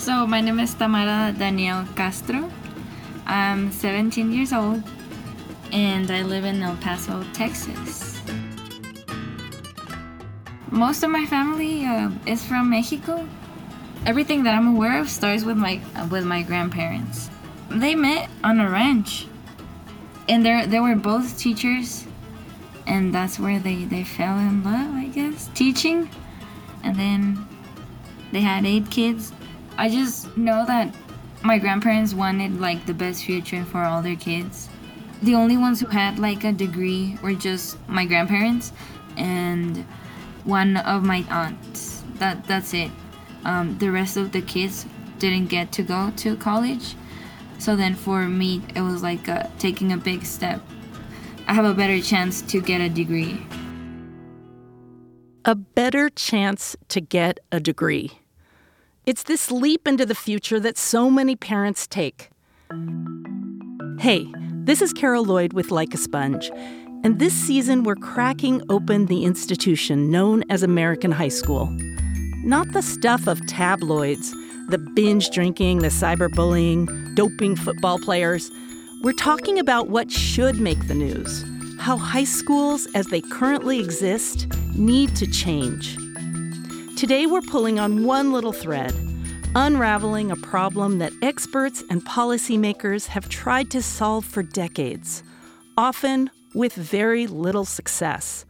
So, 0.00 0.26
my 0.26 0.40
name 0.40 0.58
is 0.60 0.72
Tamara 0.72 1.34
Daniel 1.36 1.84
Castro. 1.94 2.50
I'm 3.26 3.70
17 3.70 4.32
years 4.32 4.50
old 4.50 4.82
and 5.72 6.10
I 6.10 6.22
live 6.22 6.46
in 6.46 6.62
El 6.62 6.74
Paso, 6.76 7.22
Texas. 7.34 8.18
Most 10.70 11.02
of 11.02 11.10
my 11.10 11.26
family 11.26 11.84
uh, 11.84 12.08
is 12.24 12.42
from 12.42 12.70
Mexico. 12.70 13.28
Everything 14.06 14.42
that 14.44 14.54
I'm 14.54 14.68
aware 14.74 14.98
of 14.98 15.10
starts 15.10 15.44
with 15.44 15.58
my 15.58 15.82
with 16.10 16.24
my 16.24 16.44
grandparents. 16.44 17.28
They 17.68 17.94
met 17.94 18.30
on 18.42 18.58
a 18.58 18.70
ranch, 18.70 19.26
and 20.30 20.46
they 20.46 20.64
they 20.64 20.80
were 20.80 20.96
both 20.96 21.36
teachers, 21.36 22.06
and 22.86 23.14
that's 23.14 23.38
where 23.38 23.58
they 23.58 23.84
they 23.84 24.04
fell 24.04 24.38
in 24.38 24.64
love, 24.64 24.94
I 24.94 25.08
guess, 25.12 25.50
teaching, 25.52 26.08
and 26.82 26.96
then 26.96 27.46
they 28.32 28.40
had 28.40 28.64
eight 28.64 28.90
kids. 28.90 29.32
I 29.78 29.88
just 29.88 30.36
know 30.36 30.64
that 30.66 30.94
my 31.42 31.58
grandparents 31.58 32.12
wanted 32.12 32.60
like 32.60 32.84
the 32.86 32.94
best 32.94 33.24
future 33.24 33.64
for 33.64 33.78
all 33.82 34.02
their 34.02 34.16
kids. 34.16 34.68
The 35.22 35.34
only 35.34 35.56
ones 35.56 35.80
who 35.80 35.86
had 35.86 36.18
like 36.18 36.44
a 36.44 36.52
degree 36.52 37.18
were 37.22 37.34
just 37.34 37.76
my 37.88 38.04
grandparents 38.04 38.72
and 39.16 39.84
one 40.44 40.76
of 40.78 41.04
my 41.04 41.24
aunts. 41.30 42.02
That 42.14 42.46
that's 42.46 42.74
it. 42.74 42.90
Um, 43.44 43.78
the 43.78 43.90
rest 43.90 44.16
of 44.16 44.32
the 44.32 44.42
kids 44.42 44.86
didn't 45.18 45.46
get 45.46 45.72
to 45.72 45.82
go 45.82 46.12
to 46.16 46.36
college. 46.36 46.94
So 47.58 47.76
then 47.76 47.94
for 47.94 48.26
me, 48.28 48.62
it 48.74 48.80
was 48.80 49.02
like 49.02 49.28
uh, 49.28 49.44
taking 49.58 49.92
a 49.92 49.96
big 49.96 50.24
step. 50.24 50.62
I 51.46 51.54
have 51.54 51.64
a 51.64 51.74
better 51.74 52.00
chance 52.00 52.42
to 52.42 52.60
get 52.60 52.80
a 52.80 52.88
degree. 52.88 53.42
A 55.44 55.54
better 55.54 56.10
chance 56.10 56.76
to 56.88 57.00
get 57.00 57.40
a 57.50 57.60
degree. 57.60 58.12
It's 59.10 59.24
this 59.24 59.50
leap 59.50 59.88
into 59.88 60.06
the 60.06 60.14
future 60.14 60.60
that 60.60 60.78
so 60.78 61.10
many 61.10 61.34
parents 61.34 61.88
take. 61.88 62.30
Hey, 63.98 64.24
this 64.62 64.80
is 64.80 64.92
Carol 64.92 65.24
Lloyd 65.24 65.52
with 65.52 65.72
Like 65.72 65.92
a 65.94 65.96
Sponge. 65.96 66.48
And 67.02 67.18
this 67.18 67.34
season, 67.34 67.82
we're 67.82 67.96
cracking 67.96 68.62
open 68.70 69.06
the 69.06 69.24
institution 69.24 70.12
known 70.12 70.44
as 70.48 70.62
American 70.62 71.10
High 71.10 71.26
School. 71.26 71.76
Not 72.44 72.70
the 72.70 72.82
stuff 72.82 73.26
of 73.26 73.44
tabloids, 73.48 74.30
the 74.68 74.78
binge 74.94 75.30
drinking, 75.30 75.78
the 75.78 75.88
cyberbullying, 75.88 77.16
doping 77.16 77.56
football 77.56 77.98
players. 77.98 78.48
We're 79.02 79.12
talking 79.14 79.58
about 79.58 79.88
what 79.88 80.12
should 80.12 80.60
make 80.60 80.86
the 80.86 80.94
news 80.94 81.44
how 81.80 81.96
high 81.96 82.24
schools, 82.24 82.86
as 82.94 83.06
they 83.06 83.22
currently 83.22 83.80
exist, 83.80 84.46
need 84.76 85.16
to 85.16 85.26
change. 85.26 85.96
Today, 87.00 87.24
we're 87.24 87.40
pulling 87.40 87.78
on 87.78 88.04
one 88.04 88.30
little 88.30 88.52
thread, 88.52 88.94
unraveling 89.54 90.30
a 90.30 90.36
problem 90.36 90.98
that 90.98 91.14
experts 91.22 91.82
and 91.88 92.04
policymakers 92.04 93.06
have 93.06 93.26
tried 93.30 93.70
to 93.70 93.80
solve 93.80 94.26
for 94.26 94.42
decades, 94.42 95.22
often 95.78 96.28
with 96.54 96.74
very 96.74 97.26
little 97.26 97.64
success. 97.64 98.44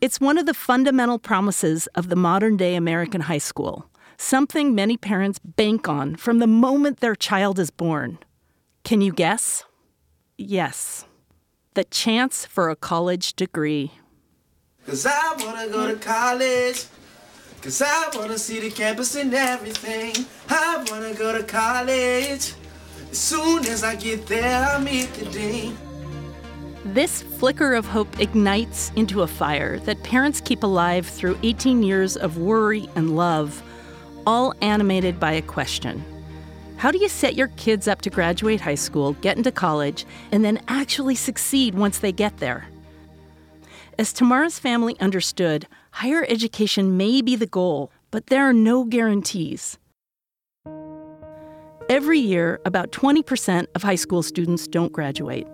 It's 0.00 0.20
one 0.20 0.38
of 0.38 0.46
the 0.46 0.54
fundamental 0.54 1.18
promises 1.18 1.88
of 1.96 2.10
the 2.10 2.14
modern 2.14 2.56
day 2.56 2.76
American 2.76 3.22
high 3.22 3.38
school, 3.38 3.90
something 4.18 4.72
many 4.72 4.96
parents 4.96 5.40
bank 5.40 5.88
on 5.88 6.14
from 6.14 6.38
the 6.38 6.46
moment 6.46 7.00
their 7.00 7.16
child 7.16 7.58
is 7.58 7.72
born. 7.72 8.20
Can 8.84 9.00
you 9.00 9.12
guess? 9.12 9.64
Yes. 10.38 11.06
The 11.74 11.82
chance 11.82 12.46
for 12.46 12.70
a 12.70 12.76
college 12.76 13.34
degree. 13.34 13.90
Cause 14.86 15.04
I 15.06 15.34
wanna 15.40 15.66
go 15.66 15.92
to 15.92 15.96
college. 15.98 16.84
Cause 17.62 17.82
I 17.82 18.08
wanna 18.14 18.38
see 18.38 18.58
the 18.58 18.70
campus 18.70 19.14
and 19.16 19.34
everything. 19.34 20.24
I 20.48 20.82
wanna 20.90 21.12
go 21.12 21.36
to 21.36 21.44
college. 21.44 22.54
As 23.10 23.18
soon 23.18 23.66
as 23.66 23.84
I 23.84 23.96
get 23.96 24.26
there, 24.26 24.64
I'll 24.64 24.80
meet 24.80 25.12
the 25.12 25.26
dean. 25.26 25.76
This 26.86 27.20
flicker 27.22 27.74
of 27.74 27.84
hope 27.84 28.18
ignites 28.18 28.92
into 28.96 29.20
a 29.20 29.26
fire 29.26 29.78
that 29.80 30.02
parents 30.02 30.40
keep 30.40 30.62
alive 30.62 31.06
through 31.06 31.38
18 31.42 31.82
years 31.82 32.16
of 32.16 32.38
worry 32.38 32.88
and 32.94 33.14
love, 33.14 33.62
all 34.26 34.54
animated 34.62 35.20
by 35.20 35.32
a 35.32 35.42
question 35.42 36.02
How 36.78 36.90
do 36.90 36.96
you 36.96 37.10
set 37.10 37.34
your 37.34 37.48
kids 37.48 37.86
up 37.86 38.00
to 38.02 38.10
graduate 38.10 38.62
high 38.62 38.74
school, 38.74 39.12
get 39.20 39.36
into 39.36 39.52
college, 39.52 40.06
and 40.32 40.42
then 40.42 40.62
actually 40.66 41.14
succeed 41.14 41.74
once 41.74 41.98
they 41.98 42.12
get 42.12 42.38
there? 42.38 42.68
As 43.98 44.14
Tamara's 44.14 44.58
family 44.58 44.98
understood, 44.98 45.66
higher 45.92 46.24
education 46.28 46.96
may 46.96 47.22
be 47.22 47.36
the 47.36 47.46
goal, 47.46 47.90
but 48.10 48.26
there 48.26 48.48
are 48.48 48.52
no 48.52 48.84
guarantees. 48.84 49.78
Every 51.88 52.20
year, 52.20 52.60
about 52.64 52.92
20% 52.92 53.66
of 53.74 53.82
high 53.82 53.96
school 53.96 54.22
students 54.22 54.68
don't 54.68 54.92
graduate. 54.92 55.46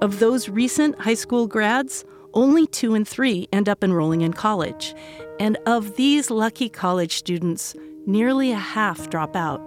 Of 0.00 0.20
those 0.20 0.48
recent 0.48 1.00
high 1.00 1.14
school 1.14 1.46
grads, 1.46 2.04
only 2.34 2.66
two 2.66 2.94
in 2.94 3.04
three 3.04 3.48
end 3.52 3.68
up 3.68 3.82
enrolling 3.82 4.20
in 4.20 4.32
college. 4.32 4.94
And 5.40 5.58
of 5.66 5.96
these 5.96 6.30
lucky 6.30 6.68
college 6.68 7.16
students, 7.16 7.74
nearly 8.06 8.52
a 8.52 8.56
half 8.56 9.10
drop 9.10 9.36
out. 9.36 9.60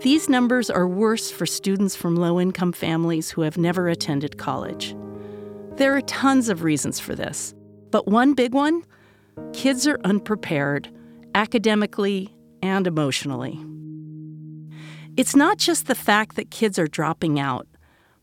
These 0.00 0.28
numbers 0.28 0.68
are 0.68 0.88
worse 0.88 1.30
for 1.30 1.46
students 1.46 1.94
from 1.94 2.16
low 2.16 2.40
income 2.40 2.72
families 2.72 3.30
who 3.30 3.42
have 3.42 3.56
never 3.56 3.88
attended 3.88 4.36
college. 4.36 4.96
There 5.76 5.96
are 5.96 6.00
tons 6.02 6.48
of 6.48 6.64
reasons 6.64 6.98
for 6.98 7.14
this, 7.14 7.54
but 7.90 8.08
one 8.08 8.34
big 8.34 8.52
one 8.52 8.82
kids 9.52 9.86
are 9.86 9.98
unprepared, 10.04 10.88
academically 11.34 12.34
and 12.62 12.86
emotionally. 12.86 13.58
It's 15.16 15.36
not 15.36 15.58
just 15.58 15.86
the 15.86 15.94
fact 15.94 16.36
that 16.36 16.50
kids 16.50 16.78
are 16.78 16.86
dropping 16.86 17.38
out 17.38 17.66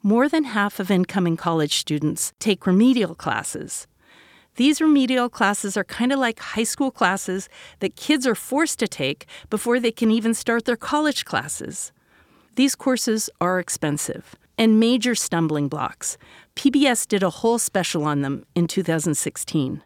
more 0.02 0.30
than 0.30 0.46
half 0.46 0.80
of 0.80 0.90
incoming 0.90 1.38
college 1.38 1.78
students 1.78 2.34
take 2.40 2.66
remedial 2.66 3.16
classes. 3.16 3.88
These 4.56 4.81
remedial 4.81 5.30
classes 5.30 5.78
are 5.78 5.84
kind 5.84 6.12
of 6.12 6.19
like 6.19 6.40
high 6.40 6.64
school 6.64 6.92
classes 6.92 7.50
that 7.80 7.96
kids 7.96 8.25
are 8.25 8.36
forced 8.36 8.80
to 8.80 8.88
take 8.88 9.25
before 9.50 9.80
they 9.80 9.92
can 9.92 10.12
even 10.12 10.34
start 10.34 10.66
their 10.66 10.75
college 10.75 11.25
classes. 11.25 11.92
These 12.56 12.75
courses 12.75 13.30
are 13.40 13.59
expensive 13.59 14.36
and 14.58 14.80
major 14.80 15.16
stumbling 15.16 15.69
blocks. 15.69 16.18
PBS 16.56 17.08
did 17.08 17.24
a 17.24 17.30
whole 17.30 17.58
special 17.58 18.03
on 18.03 18.22
them 18.22 18.46
in 18.56 18.68
2016. 18.68 19.81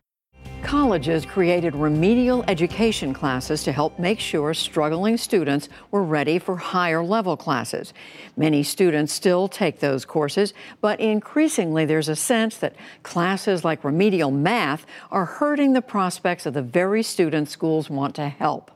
Colleges 0.64 1.26
created 1.26 1.76
remedial 1.76 2.44
education 2.48 3.14
classes 3.14 3.64
to 3.64 3.72
help 3.72 4.00
make 4.00 4.20
sure 4.20 4.54
struggling 4.54 5.18
students 5.18 5.68
were 5.92 6.04
ready 6.04 6.40
for 6.40 6.56
higher 6.56 7.04
level 7.04 7.36
classes. 7.36 7.94
Many 8.38 8.64
students 8.64 9.14
still 9.14 9.48
take 9.48 9.80
those 9.80 10.06
courses, 10.06 10.54
but 10.80 11.00
increasingly 11.00 11.86
there's 11.86 12.10
a 12.10 12.16
sense 12.16 12.58
that 12.58 12.76
classes 13.04 13.64
like 13.64 13.84
remedial 13.84 14.32
math 14.32 14.86
are 15.12 15.26
hurting 15.26 15.74
the 15.74 15.82
prospects 15.82 16.46
of 16.46 16.54
the 16.54 16.64
very 16.64 17.04
students 17.04 17.52
schools 17.52 17.90
want 17.90 18.16
to 18.16 18.30
help. 18.30 18.72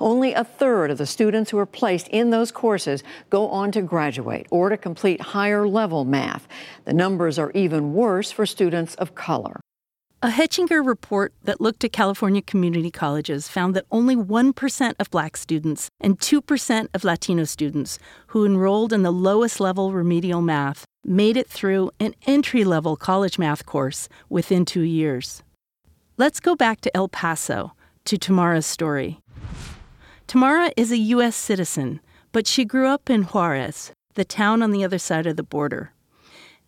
Only 0.00 0.32
a 0.32 0.44
third 0.44 0.90
of 0.90 0.98
the 0.98 1.06
students 1.06 1.50
who 1.50 1.58
are 1.58 1.66
placed 1.66 2.08
in 2.08 2.30
those 2.30 2.52
courses 2.52 3.02
go 3.28 3.48
on 3.48 3.72
to 3.72 3.82
graduate 3.82 4.46
or 4.50 4.68
to 4.68 4.76
complete 4.76 5.20
higher 5.20 5.68
level 5.68 6.04
math. 6.04 6.46
The 6.84 6.94
numbers 6.94 7.38
are 7.38 7.50
even 7.50 7.92
worse 7.92 8.30
for 8.30 8.46
students 8.46 8.94
of 8.94 9.14
color. 9.14 9.60
A 10.24 10.28
Hechinger 10.28 10.82
report 10.82 11.34
that 11.42 11.60
looked 11.60 11.84
at 11.84 11.92
California 11.92 12.40
community 12.40 12.90
colleges 12.90 13.46
found 13.46 13.76
that 13.76 13.84
only 13.90 14.16
1% 14.16 14.94
of 14.98 15.10
black 15.10 15.36
students 15.36 15.90
and 16.00 16.18
2% 16.18 16.88
of 16.94 17.04
Latino 17.04 17.44
students 17.44 17.98
who 18.28 18.46
enrolled 18.46 18.94
in 18.94 19.02
the 19.02 19.12
lowest 19.12 19.60
level 19.60 19.92
remedial 19.92 20.40
math 20.40 20.86
made 21.04 21.36
it 21.36 21.46
through 21.46 21.90
an 22.00 22.14
entry 22.26 22.64
level 22.64 22.96
college 22.96 23.38
math 23.38 23.66
course 23.66 24.08
within 24.30 24.64
two 24.64 24.80
years. 24.80 25.42
Let's 26.16 26.40
go 26.40 26.56
back 26.56 26.80
to 26.80 26.96
El 26.96 27.08
Paso, 27.08 27.72
to 28.06 28.16
Tamara's 28.16 28.64
story. 28.64 29.20
Tamara 30.26 30.72
is 30.74 30.90
a 30.90 30.96
U.S. 30.96 31.36
citizen, 31.36 32.00
but 32.32 32.46
she 32.46 32.64
grew 32.64 32.86
up 32.86 33.10
in 33.10 33.24
Juarez, 33.24 33.92
the 34.14 34.24
town 34.24 34.62
on 34.62 34.70
the 34.70 34.84
other 34.84 34.98
side 34.98 35.26
of 35.26 35.36
the 35.36 35.42
border. 35.42 35.93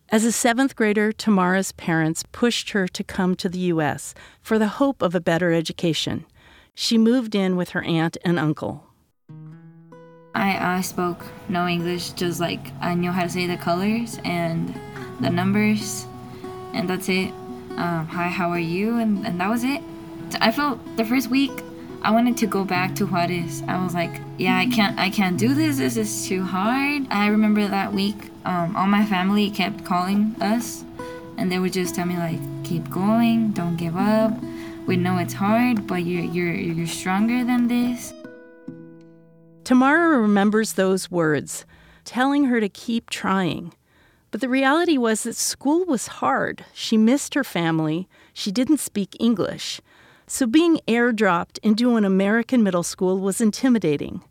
As 0.09 0.23
a 0.23 0.31
seventh 0.31 0.77
grader, 0.77 1.11
Tamara's 1.11 1.73
parents 1.73 2.23
pushed 2.31 2.69
her 2.69 2.87
to 2.87 3.03
come 3.03 3.35
to 3.35 3.49
the 3.49 3.59
U.S. 3.75 4.13
for 4.41 4.57
the 4.57 4.79
hope 4.79 5.01
of 5.01 5.13
a 5.13 5.19
better 5.19 5.51
education. 5.51 6.25
She 6.73 6.97
moved 6.97 7.35
in 7.35 7.57
with 7.57 7.71
her 7.71 7.83
aunt 7.83 8.15
and 8.23 8.39
uncle. 8.39 8.85
I, 10.33 10.77
I 10.77 10.81
spoke 10.81 11.25
no 11.49 11.67
English, 11.67 12.11
just 12.11 12.39
like 12.39 12.71
I 12.79 12.93
knew 12.93 13.11
how 13.11 13.23
to 13.23 13.29
say 13.29 13.47
the 13.47 13.57
colors 13.57 14.17
and 14.23 14.73
the 15.19 15.29
numbers, 15.29 16.05
and 16.73 16.89
that's 16.89 17.09
it. 17.09 17.31
Um, 17.75 18.07
hi, 18.07 18.29
how 18.29 18.49
are 18.49 18.59
you? 18.59 18.99
And, 18.99 19.27
and 19.27 19.41
that 19.41 19.49
was 19.49 19.65
it. 19.65 19.81
I 20.39 20.53
felt 20.53 20.79
the 20.95 21.03
first 21.03 21.29
week 21.29 21.51
I 22.07 22.11
wanted 22.11 22.37
to 22.37 22.47
go 22.47 22.63
back 22.63 22.95
to 22.95 23.05
Juarez. 23.05 23.63
I 23.67 23.83
was 23.83 23.93
like, 23.93 24.21
yeah, 24.37 24.57
I 24.57 24.67
can't, 24.67 24.97
I 24.97 25.09
can't 25.09 25.37
do 25.37 25.53
this. 25.53 25.77
This 25.77 25.97
is 25.97 26.25
too 26.25 26.41
hard. 26.41 27.05
I 27.11 27.27
remember 27.27 27.67
that 27.67 27.91
week, 27.91 28.31
um, 28.45 28.77
all 28.77 28.87
my 28.87 29.05
family 29.05 29.49
kept 29.51 29.83
calling 29.83 30.33
us, 30.39 30.85
and 31.37 31.51
they 31.51 31.59
would 31.59 31.73
just 31.73 31.95
tell 31.95 32.05
me 32.05 32.15
like, 32.15 32.39
keep 32.63 32.89
going, 32.89 33.51
don't 33.51 33.75
give 33.75 33.97
up. 33.97 34.31
We 34.85 34.95
know 34.95 35.17
it's 35.17 35.33
hard, 35.33 35.85
but 35.85 36.05
you're 36.05 36.23
you're 36.23 36.53
you're 36.53 36.87
stronger 36.87 37.43
than 37.43 37.67
this. 37.67 38.13
Tamara 39.65 40.17
remembers 40.17 40.73
those 40.73 41.11
words, 41.11 41.65
telling 42.05 42.45
her 42.45 42.61
to 42.61 42.69
keep 42.69 43.09
trying. 43.09 43.73
But 44.31 44.39
the 44.39 44.47
reality 44.47 44.97
was 44.97 45.23
that 45.23 45.35
school 45.35 45.83
was 45.83 46.07
hard. 46.07 46.63
She 46.73 46.95
missed 46.95 47.33
her 47.33 47.43
family. 47.43 48.07
She 48.33 48.49
didn't 48.49 48.79
speak 48.79 49.17
English. 49.19 49.81
So 50.29 50.45
being 50.45 50.81
airdropped 50.89 51.57
into 51.63 51.95
an 51.95 52.03
American 52.03 52.61
middle 52.61 52.83
school 52.83 53.17
was 53.19 53.39
intimidating. 53.39 54.25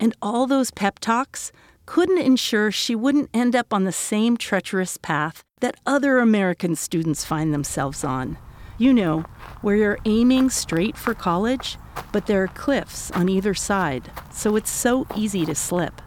And 0.00 0.12
all 0.20 0.48
those 0.48 0.72
pep 0.72 0.98
talks 0.98 1.52
couldn't 1.86 2.18
ensure 2.18 2.72
she 2.72 2.96
wouldn't 2.96 3.30
end 3.32 3.54
up 3.54 3.72
on 3.72 3.84
the 3.84 3.92
same 3.92 4.36
treacherous 4.36 4.96
path 4.96 5.44
that 5.60 5.76
other 5.86 6.18
American 6.18 6.74
students 6.74 7.24
find 7.24 7.54
themselves 7.54 8.02
on. 8.02 8.36
You 8.78 8.92
know, 8.92 9.20
where 9.60 9.76
you're 9.76 9.98
aiming 10.04 10.50
straight 10.50 10.96
for 10.96 11.14
college, 11.14 11.78
but 12.12 12.26
there 12.26 12.42
are 12.42 12.48
cliffs 12.48 13.12
on 13.12 13.28
either 13.28 13.54
side, 13.54 14.10
so 14.32 14.56
it's 14.56 14.70
so 14.70 15.06
easy 15.16 15.46
to 15.46 15.54
slip. 15.54 16.00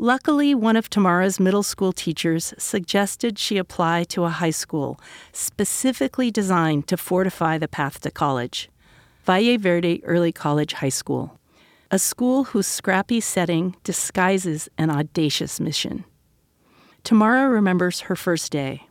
Luckily, 0.00 0.54
one 0.54 0.76
of 0.76 0.88
Tamara's 0.88 1.40
middle 1.40 1.64
school 1.64 1.92
teachers 1.92 2.54
suggested 2.56 3.36
she 3.36 3.58
apply 3.58 4.04
to 4.04 4.22
a 4.22 4.28
high 4.30 4.52
school 4.54 5.00
specifically 5.32 6.30
designed 6.30 6.86
to 6.86 6.96
fortify 6.96 7.58
the 7.58 7.66
path 7.66 8.00
to 8.02 8.10
college 8.12 8.70
Valle 9.24 9.58
Verde 9.58 10.00
Early 10.04 10.30
College 10.30 10.74
High 10.74 10.88
School, 10.88 11.40
a 11.90 11.98
school 11.98 12.44
whose 12.44 12.68
scrappy 12.68 13.20
setting 13.20 13.74
disguises 13.82 14.68
an 14.78 14.88
audacious 14.88 15.58
mission. 15.58 16.04
Tamara 17.02 17.48
remembers 17.48 18.02
her 18.02 18.14
first 18.14 18.52
day. 18.52 18.86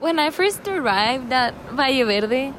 When 0.00 0.18
I 0.18 0.30
first 0.30 0.66
arrived 0.66 1.32
at 1.32 1.54
Valle 1.70 2.06
Verde, 2.06 2.52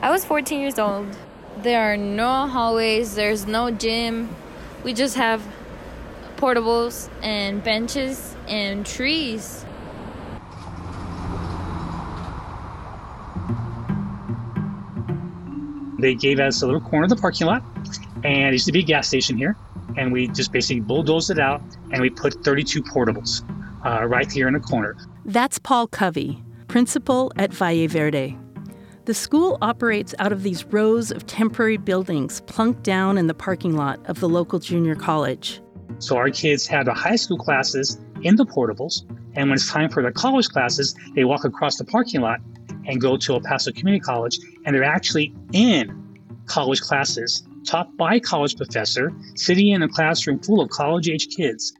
I 0.00 0.10
was 0.10 0.24
14 0.24 0.58
years 0.58 0.78
old. 0.78 1.14
There 1.58 1.92
are 1.92 1.98
no 1.98 2.46
hallways, 2.46 3.14
there's 3.14 3.46
no 3.46 3.70
gym. 3.70 4.34
We 4.84 4.94
just 4.94 5.16
have 5.16 5.42
portables 6.40 7.10
and 7.22 7.62
benches 7.62 8.34
and 8.48 8.86
trees. 8.86 9.66
They 15.98 16.14
gave 16.14 16.40
us 16.40 16.62
a 16.62 16.66
little 16.66 16.80
corner 16.80 17.04
of 17.04 17.10
the 17.10 17.16
parking 17.16 17.46
lot, 17.46 17.62
and 18.24 18.48
it 18.48 18.52
used 18.52 18.64
to 18.66 18.72
be 18.72 18.80
a 18.80 18.82
gas 18.82 19.06
station 19.06 19.36
here. 19.36 19.54
And 19.98 20.12
we 20.12 20.28
just 20.28 20.50
basically 20.50 20.80
bulldozed 20.80 21.30
it 21.30 21.38
out, 21.38 21.60
and 21.92 22.00
we 22.00 22.08
put 22.08 22.42
32 22.42 22.82
portables 22.84 23.42
uh, 23.84 24.06
right 24.06 24.30
here 24.30 24.48
in 24.48 24.54
the 24.54 24.60
corner. 24.60 24.96
That's 25.26 25.58
Paul 25.58 25.88
Covey, 25.88 26.42
principal 26.68 27.32
at 27.36 27.52
Valle 27.52 27.86
Verde. 27.86 28.38
The 29.04 29.14
school 29.14 29.58
operates 29.60 30.14
out 30.18 30.32
of 30.32 30.42
these 30.42 30.64
rows 30.64 31.10
of 31.10 31.26
temporary 31.26 31.76
buildings 31.76 32.40
plunked 32.42 32.82
down 32.82 33.18
in 33.18 33.26
the 33.26 33.34
parking 33.34 33.76
lot 33.76 33.98
of 34.06 34.20
the 34.20 34.28
local 34.28 34.58
junior 34.58 34.94
college. 34.94 35.60
So 36.00 36.16
our 36.16 36.30
kids 36.30 36.66
have 36.66 36.86
the 36.86 36.94
high 36.94 37.16
school 37.16 37.38
classes 37.38 38.00
in 38.22 38.36
the 38.36 38.46
portables, 38.46 39.02
and 39.36 39.48
when 39.48 39.52
it's 39.52 39.70
time 39.70 39.90
for 39.90 40.02
the 40.02 40.10
college 40.10 40.48
classes, 40.48 40.94
they 41.14 41.24
walk 41.24 41.44
across 41.44 41.76
the 41.76 41.84
parking 41.84 42.22
lot 42.22 42.40
and 42.86 43.00
go 43.00 43.16
to 43.18 43.34
El 43.34 43.40
Paso 43.40 43.70
Community 43.70 44.00
College, 44.00 44.38
and 44.64 44.74
they're 44.74 44.82
actually 44.82 45.34
in 45.52 46.18
college 46.46 46.80
classes 46.80 47.46
taught 47.64 47.94
by 47.98 48.18
college 48.18 48.56
professor, 48.56 49.12
sitting 49.34 49.68
in 49.68 49.82
a 49.82 49.88
classroom 49.88 50.38
full 50.40 50.62
of 50.62 50.70
college 50.70 51.08
age 51.08 51.28
kids. 51.28 51.74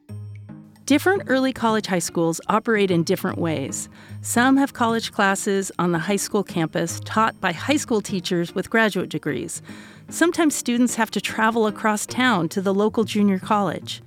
Different 0.91 1.23
early 1.29 1.53
college 1.53 1.87
high 1.87 2.01
schools 2.01 2.41
operate 2.49 2.91
in 2.91 3.05
different 3.05 3.39
ways. 3.39 3.89
Some 4.23 4.57
have 4.57 4.73
college 4.73 5.13
classes 5.13 5.71
on 5.79 5.93
the 5.93 6.01
high 6.01 6.17
school 6.17 6.43
campus 6.43 7.01
taught 7.05 7.41
by 7.41 7.53
high 7.53 7.77
school 7.77 8.01
teachers 8.01 8.57
with 8.57 8.71
graduate 8.71 9.09
degrees. 9.09 9.63
Sometimes 10.09 10.57
students 10.57 10.97
have 10.97 11.13
to 11.13 11.21
travel 11.21 11.69
across 11.69 12.07
town 12.07 12.49
to 12.49 12.61
the 12.61 12.75
local 12.75 13.05
junior 13.05 13.39
college. 13.39 14.03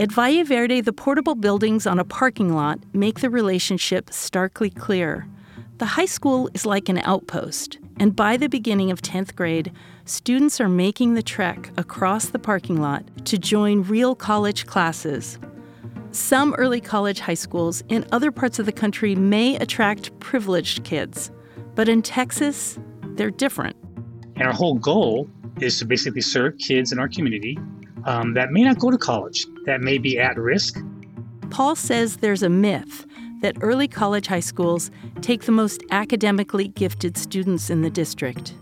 At 0.00 0.12
Valle 0.12 0.44
Verde, 0.44 0.80
the 0.80 0.94
portable 0.94 1.34
buildings 1.34 1.86
on 1.86 1.98
a 1.98 2.04
parking 2.04 2.54
lot 2.54 2.78
make 2.94 3.20
the 3.20 3.28
relationship 3.28 4.10
starkly 4.10 4.70
clear. 4.70 5.28
The 5.76 5.92
high 6.00 6.06
school 6.06 6.48
is 6.54 6.64
like 6.64 6.88
an 6.88 7.02
outpost, 7.04 7.76
and 8.00 8.16
by 8.16 8.38
the 8.38 8.48
beginning 8.48 8.90
of 8.90 9.02
10th 9.02 9.36
grade, 9.36 9.72
students 10.06 10.58
are 10.58 10.70
making 10.70 11.12
the 11.12 11.22
trek 11.22 11.70
across 11.76 12.30
the 12.30 12.38
parking 12.38 12.80
lot 12.80 13.04
to 13.26 13.36
join 13.36 13.82
real 13.82 14.14
college 14.14 14.64
classes. 14.64 15.38
Some 16.14 16.54
early 16.54 16.80
college 16.80 17.18
high 17.18 17.34
schools 17.34 17.82
in 17.88 18.06
other 18.12 18.30
parts 18.30 18.60
of 18.60 18.66
the 18.66 18.72
country 18.72 19.16
may 19.16 19.56
attract 19.56 20.16
privileged 20.20 20.84
kids, 20.84 21.32
but 21.74 21.88
in 21.88 22.02
Texas, 22.02 22.78
they're 23.16 23.32
different. 23.32 23.74
And 24.36 24.46
our 24.46 24.52
whole 24.52 24.74
goal 24.74 25.28
is 25.60 25.76
to 25.80 25.84
basically 25.84 26.20
serve 26.20 26.56
kids 26.58 26.92
in 26.92 27.00
our 27.00 27.08
community 27.08 27.58
um, 28.04 28.32
that 28.34 28.52
may 28.52 28.62
not 28.62 28.78
go 28.78 28.92
to 28.92 28.96
college, 28.96 29.44
that 29.66 29.80
may 29.80 29.98
be 29.98 30.16
at 30.16 30.36
risk. 30.36 30.78
Paul 31.50 31.74
says 31.74 32.18
there's 32.18 32.44
a 32.44 32.48
myth 32.48 33.06
that 33.40 33.56
early 33.60 33.88
college 33.88 34.28
high 34.28 34.38
schools 34.38 34.92
take 35.20 35.46
the 35.46 35.52
most 35.52 35.82
academically 35.90 36.68
gifted 36.68 37.16
students 37.16 37.70
in 37.70 37.82
the 37.82 37.90
district. 37.90 38.54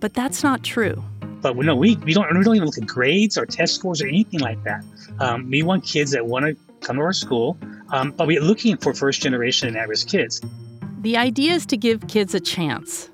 But 0.00 0.12
that's 0.12 0.42
not 0.42 0.62
true. 0.62 1.02
But 1.40 1.56
no, 1.56 1.74
we, 1.74 1.96
we 1.96 2.12
don't 2.12 2.36
we 2.36 2.44
don't 2.44 2.56
even 2.56 2.66
look 2.66 2.76
at 2.76 2.86
grades 2.86 3.38
or 3.38 3.46
test 3.46 3.76
scores 3.76 4.02
or 4.02 4.06
anything 4.06 4.40
like 4.40 4.62
that. 4.64 4.84
Um, 5.18 5.48
we 5.48 5.62
want 5.62 5.82
kids 5.84 6.10
that 6.10 6.26
want 6.26 6.44
to 6.44 6.69
come 6.80 6.96
to 6.96 7.02
our 7.02 7.12
school, 7.12 7.58
um, 7.92 8.12
but 8.12 8.26
we're 8.26 8.40
looking 8.40 8.76
for 8.76 8.94
first 8.94 9.22
generation 9.22 9.68
and 9.68 9.76
at 9.76 9.88
risk 9.88 10.08
kids. 10.08 10.40
The 11.00 11.16
idea 11.16 11.52
is 11.52 11.66
to 11.66 11.76
give 11.76 12.06
kids 12.08 12.34
a 12.34 12.40
chance. 12.40 13.08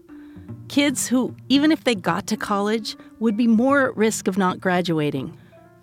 Kids 0.69 1.07
who, 1.07 1.35
even 1.49 1.71
if 1.71 1.85
they 1.85 1.95
got 1.95 2.27
to 2.29 2.37
college, 2.37 2.97
would 3.21 3.37
be 3.37 3.47
more 3.47 3.87
at 3.87 3.97
risk 3.97 4.27
of 4.27 4.37
not 4.37 4.61
graduating 4.61 5.37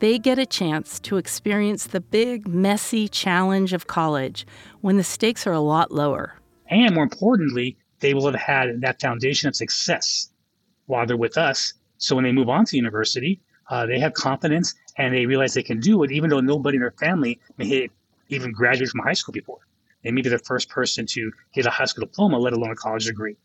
they 0.04 0.20
get 0.20 0.38
a 0.38 0.46
chance 0.46 1.00
to 1.00 1.16
experience 1.16 1.88
the 1.88 2.02
big, 2.02 2.46
messy 2.46 3.08
challenge 3.08 3.72
of 3.72 3.88
college 3.88 4.46
when 4.82 4.98
the 4.98 5.04
stakes 5.04 5.48
are 5.48 5.54
a 5.54 5.62
lot 5.62 5.94
lower. 5.94 6.36
And 6.70 6.94
more 6.94 7.06
importantly, 7.06 7.78
they 8.02 8.14
will 8.14 8.26
have 8.30 8.36
had 8.36 8.82
that 8.82 9.00
foundation 9.00 9.48
of 9.48 9.56
success 9.56 10.30
while 10.88 11.06
they're 11.06 11.16
with 11.16 11.38
us. 11.38 11.72
So 12.00 12.18
when 12.18 12.26
they 12.26 12.34
move 12.34 12.50
on 12.50 12.66
to 12.66 12.76
university, 12.76 13.40
uh, 13.70 13.86
they 13.86 14.00
have 14.00 14.14
confidence 14.14 14.76
and 14.98 15.14
they 15.14 15.26
realize 15.26 15.54
they 15.54 15.64
can 15.64 15.80
do 15.80 16.04
it, 16.04 16.12
even 16.12 16.30
though 16.30 16.40
nobody 16.40 16.78
in 16.78 16.82
their 16.82 16.92
family 16.92 17.40
may 17.58 17.90
even 18.30 18.52
graduate 18.52 18.90
from 18.90 19.02
high 19.02 19.14
school 19.14 19.34
before. 19.34 19.60
They 20.04 20.12
may 20.12 20.22
be 20.22 20.30
the 20.30 20.40
first 20.40 20.70
person 20.70 21.06
to 21.08 21.32
get 21.54 21.66
a 21.66 21.70
high 21.70 21.86
school 21.86 22.06
diploma, 22.06 22.38
let 22.38 22.54
alone 22.54 22.72
a 22.72 22.76
college 22.76 23.06
degree. 23.06 23.38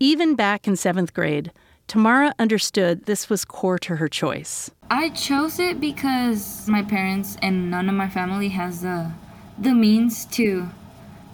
Even 0.00 0.34
back 0.34 0.66
in 0.66 0.76
seventh 0.76 1.12
grade, 1.12 1.52
Tamara 1.86 2.34
understood 2.38 3.04
this 3.04 3.28
was 3.28 3.44
core 3.44 3.78
to 3.80 3.96
her 3.96 4.08
choice. 4.08 4.70
I 4.90 5.10
chose 5.10 5.58
it 5.58 5.80
because 5.80 6.66
my 6.66 6.82
parents 6.82 7.36
and 7.42 7.70
none 7.70 7.88
of 7.88 7.94
my 7.94 8.08
family 8.08 8.48
has 8.48 8.82
the 8.82 9.12
the 9.58 9.72
means 9.72 10.24
to 10.26 10.68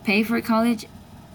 pay 0.05 0.23
for 0.23 0.41
college. 0.43 0.87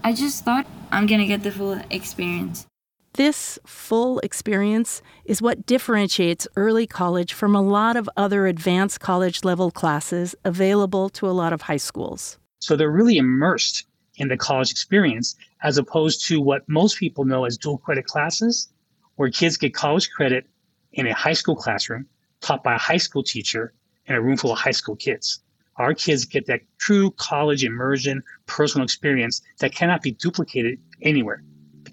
I 0.03 0.13
just 0.13 0.43
thought 0.45 0.67
I'm 0.91 1.07
going 1.07 1.21
to 1.21 1.25
get 1.25 1.41
the 1.41 1.51
full 1.51 1.81
experience. 1.89 2.67
This 3.15 3.57
full 3.65 4.19
experience 4.19 5.01
is 5.23 5.41
what 5.41 5.65
differentiates 5.65 6.49
early 6.57 6.85
college 6.85 7.31
from 7.31 7.55
a 7.55 7.61
lot 7.61 7.95
of 7.95 8.09
other 8.17 8.45
advanced 8.45 8.99
college 8.99 9.45
level 9.45 9.71
classes 9.71 10.35
available 10.43 11.07
to 11.11 11.29
a 11.29 11.31
lot 11.31 11.53
of 11.53 11.61
high 11.61 11.77
schools. 11.77 12.37
So 12.59 12.75
they're 12.75 12.91
really 12.91 13.15
immersed 13.15 13.85
in 14.17 14.27
the 14.27 14.35
college 14.35 14.69
experience 14.69 15.33
as 15.63 15.77
opposed 15.77 16.25
to 16.27 16.41
what 16.41 16.67
most 16.67 16.97
people 16.97 17.23
know 17.23 17.45
as 17.45 17.57
dual 17.57 17.77
credit 17.77 18.03
classes 18.05 18.67
where 19.15 19.29
kids 19.29 19.55
get 19.55 19.73
college 19.73 20.09
credit 20.09 20.45
in 20.91 21.07
a 21.07 21.13
high 21.13 21.33
school 21.33 21.55
classroom 21.55 22.05
taught 22.41 22.65
by 22.65 22.75
a 22.75 22.79
high 22.79 22.97
school 22.97 23.23
teacher 23.23 23.73
in 24.07 24.15
a 24.15 24.21
room 24.21 24.35
full 24.35 24.51
of 24.51 24.59
high 24.59 24.71
school 24.71 24.97
kids. 24.97 25.39
Our 25.77 25.93
kids 25.93 26.25
get 26.25 26.47
that 26.47 26.63
true 26.79 27.11
college 27.11 27.63
immersion, 27.63 28.23
personal 28.45 28.83
experience 28.83 29.41
that 29.59 29.73
cannot 29.73 30.01
be 30.01 30.11
duplicated 30.11 30.79
anywhere 31.01 31.41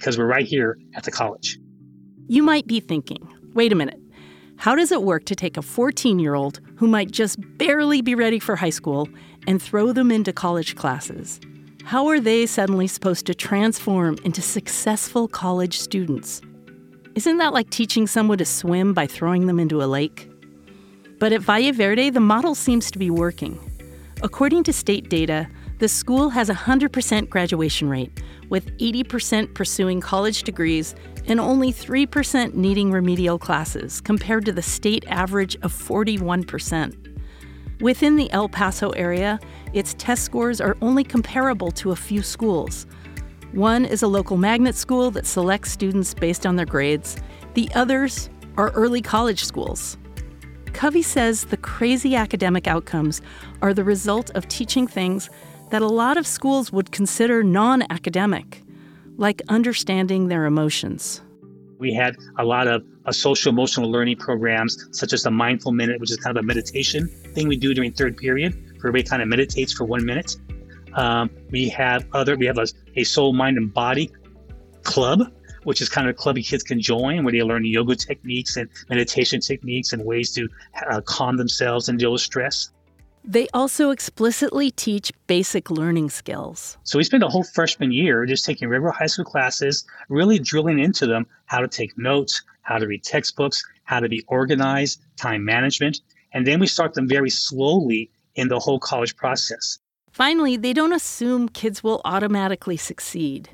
because 0.03 0.19
we're 0.19 0.27
right 0.27 0.47
here 0.47 0.77
at 0.97 1.05
the 1.05 1.13
college. 1.13 1.61
You 2.27 2.43
might 2.43 2.67
be 2.67 2.81
thinking, 2.81 3.25
wait 3.55 3.71
a 3.73 3.77
minute, 3.77 4.01
how 4.57 4.75
does 4.75 4.91
it 4.91 5.05
work 5.05 5.25
to 5.27 5.37
take 5.37 5.57
a 5.57 5.63
14 5.63 6.19
year 6.19 6.35
old 6.35 6.61
who 6.75 6.89
might 6.89 7.13
just 7.13 7.37
barely 7.57 8.03
be 8.03 8.17
ready 8.17 8.41
for 8.41 8.57
high 8.57 8.71
school 8.71 9.09
and 9.47 9.63
throw 9.63 9.93
them 9.93 10.11
into 10.11 10.33
college 10.33 10.75
classes? 10.75 11.41
How 11.85 12.09
are 12.09 12.19
they 12.19 12.47
suddenly 12.47 12.89
supposed 12.89 13.27
to 13.27 13.35
transform 13.35 14.19
into 14.25 14.43
successful 14.43 15.29
college 15.29 15.79
students? 15.79 16.43
Isn't 17.15 17.39
that 17.39 17.53
like 17.53 17.71
teaching 17.71 18.09
someone 18.09 18.39
to 18.39 18.45
swim 18.45 18.95
by 18.95 19.07
throwing 19.07 19.47
them 19.47 19.61
into 19.61 19.83
a 19.83 19.87
lake? 19.87 20.29
But 21.21 21.33
at 21.33 21.43
Valle 21.43 21.73
Verde, 21.73 22.11
the 22.11 22.19
model 22.19 22.57
seems 22.57 22.91
to 22.91 22.99
be 22.99 23.11
working. 23.11 23.57
According 24.23 24.65
to 24.65 24.73
state 24.73 25.09
data, 25.09 25.49
the 25.79 25.89
school 25.89 26.31
has 26.31 26.49
a 26.49 26.55
100% 26.55 27.29
graduation 27.29 27.89
rate, 27.89 28.23
with 28.53 28.79
80% 28.79 29.55
pursuing 29.55 30.01
college 30.01 30.45
degrees 30.45 30.95
and 31.27 31.41
only 31.41 31.73
3% 31.73 32.55
needing 32.55 32.93
remedial 32.93 33.39
classes, 33.39 34.01
compared 34.01 34.45
to 34.45 34.53
the 34.53 34.63
state 34.63 35.05
average 35.09 35.57
of 35.63 35.73
41%. 35.73 36.95
Within 37.81 38.17
the 38.17 38.31
El 38.31 38.49
Paso 38.49 38.91
area, 38.91 39.41
its 39.73 39.95
test 39.95 40.23
scores 40.23 40.61
are 40.61 40.77
only 40.83 41.03
comparable 41.03 41.71
to 41.73 41.93
a 41.93 41.97
few 41.97 42.23
schools, 42.23 42.87
one 43.53 43.85
is 43.85 44.03
a 44.03 44.09
local 44.09 44.39
magnet 44.39 44.75
school 44.75 45.11
that 45.11 45.27
selects 45.27 45.73
students 45.73 46.15
based 46.15 46.47
on 46.47 46.57
their 46.57 46.65
grades. 46.65 47.19
The 47.53 47.69
others 47.75 48.31
are 48.57 48.71
early 48.71 49.03
college 49.03 49.45
schools. 49.45 49.99
Covey 50.73 51.03
says 51.03 51.45
the 51.45 51.59
crazy 51.59 52.17
academic 52.17 52.67
outcomes 52.67 53.21
are 53.61 53.75
the 53.75 53.85
result 53.85 54.31
of 54.31 54.49
teaching 54.49 54.87
things 54.87 55.29
that 55.73 55.81
a 55.81 55.89
lot 55.89 56.19
of 56.19 56.27
schools 56.27 56.71
would 56.71 56.93
consider 56.93 57.43
non 57.43 57.83
academic, 57.89 58.63
like 59.17 59.41
understanding 59.49 60.29
their 60.29 60.45
emotions. 60.45 61.23
We 61.79 61.95
had 61.95 62.15
a 62.39 62.45
lot 62.45 62.69
of 62.69 62.85
uh, 63.07 63.11
social 63.11 63.51
emotional 63.51 63.91
learning 63.91 64.19
programs, 64.19 64.87
such 64.91 65.15
as 65.15 65.23
the 65.23 65.31
Mindful 65.31 65.73
Minute, 65.73 65.99
which 65.99 66.11
is 66.11 66.19
kind 66.19 66.37
of 66.37 66.45
a 66.45 66.47
meditation 66.47 67.09
thing 67.35 67.49
we 67.49 67.57
do 67.57 67.73
during 67.73 67.91
third 67.91 68.19
period, 68.19 68.53
where 68.53 68.91
everybody 68.91 69.05
kind 69.05 69.23
of 69.23 69.29
meditates 69.29 69.73
for 69.73 69.85
one 69.85 70.05
minute. 70.05 70.37
Um, 70.93 71.31
we 71.51 71.71
have 71.71 72.05
other, 72.13 72.37
we 72.37 72.45
have 72.45 72.59
a, 72.59 72.67
a 72.97 73.05
soul, 73.05 73.33
mind, 73.33 73.57
and 73.57 73.73
body 73.73 74.11
club, 74.83 75.33
which 75.65 75.81
is 75.81 75.89
kind 75.89 76.07
of 76.07 76.15
a 76.15 76.19
club 76.19 76.37
kids 76.37 76.63
can 76.63 76.83
join 76.83 77.25
where 77.25 77.33
they 77.33 77.43
learn 77.43 77.65
yoga 77.65 77.97
techniques 77.97 78.59
and 78.59 78.69
meditation 78.91 79.41
techniques 79.41 79.95
and 79.95 80.05
ways 80.05 80.33
to 80.33 80.47
uh, 80.91 81.01
calm 81.01 81.39
themselves 81.39 81.89
and 81.89 81.99
deal 81.99 82.13
with 82.13 82.21
stress. 82.21 82.71
They 83.25 83.47
also 83.55 83.91
explicitly 83.91 84.73
teach 84.73 85.13
basic 85.29 85.71
learning 85.71 86.11
skills. 86.11 86.77
So 86.83 86.99
we 86.99 87.05
spent 87.05 87.23
a 87.23 87.29
whole 87.29 87.45
freshman 87.45 87.93
year 87.93 88.27
just 88.27 88.45
taking 88.45 88.69
regular 88.69 88.91
high 88.91 89.07
school 89.07 89.25
classes, 89.25 89.85
really 90.09 90.41
drilling 90.41 90.81
into 90.81 91.07
them 91.07 91.27
how 91.47 91.61
to 91.61 91.69
take 91.69 91.97
notes, 91.97 92.43
how 92.63 92.79
to 92.79 92.87
read 92.87 93.05
textbooks, 93.05 93.65
how 93.85 94.01
to 94.01 94.09
be 94.09 94.25
organized, 94.27 95.03
time 95.17 95.45
management. 95.45 96.01
And 96.33 96.47
then 96.47 96.59
we 96.59 96.67
start 96.67 96.95
them 96.95 97.09
very 97.09 97.31
slowly 97.31 98.11
in 98.35 98.49
the 98.49 98.59
whole 98.59 98.81
college 98.81 99.15
process. 99.17 99.79
Finally, 100.11 100.57
they 100.57 100.73
don't 100.73 100.93
assume 100.93 101.49
kids 101.49 101.83
will 101.83 102.01
automatically 102.05 102.77
succeed. 102.77 103.49